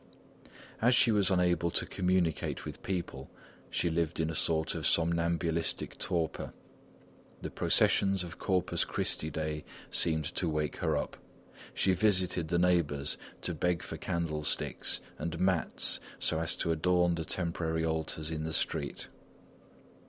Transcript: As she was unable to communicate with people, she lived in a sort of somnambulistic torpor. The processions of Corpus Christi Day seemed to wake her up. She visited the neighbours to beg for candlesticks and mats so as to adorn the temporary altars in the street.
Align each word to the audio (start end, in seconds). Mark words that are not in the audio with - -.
As 0.81 0.95
she 0.95 1.11
was 1.11 1.29
unable 1.29 1.69
to 1.69 1.85
communicate 1.85 2.65
with 2.65 2.81
people, 2.81 3.29
she 3.69 3.87
lived 3.91 4.19
in 4.19 4.31
a 4.31 4.35
sort 4.35 4.73
of 4.73 4.87
somnambulistic 4.87 5.95
torpor. 5.99 6.53
The 7.43 7.51
processions 7.51 8.23
of 8.23 8.39
Corpus 8.39 8.83
Christi 8.83 9.29
Day 9.29 9.63
seemed 9.91 10.25
to 10.33 10.49
wake 10.49 10.77
her 10.77 10.97
up. 10.97 11.17
She 11.75 11.93
visited 11.93 12.47
the 12.47 12.57
neighbours 12.57 13.15
to 13.43 13.53
beg 13.53 13.83
for 13.83 13.97
candlesticks 13.97 15.01
and 15.19 15.37
mats 15.39 15.99
so 16.17 16.39
as 16.39 16.55
to 16.55 16.71
adorn 16.71 17.13
the 17.13 17.23
temporary 17.23 17.85
altars 17.85 18.31
in 18.31 18.43
the 18.43 18.53
street. 18.53 19.07